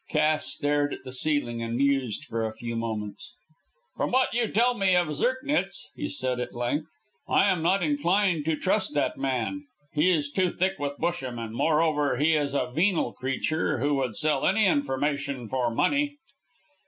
[0.09, 3.35] Cass stared at the ceiling and mused for a few moments.
[3.95, 6.89] "From what you tell me of Zirknitz," he said at length,
[7.29, 9.65] "I am not inclined to trust that man.
[9.93, 14.15] He is too thick with Busham, and, moreover, he is a venal creature who would
[14.15, 16.17] sell any information for money."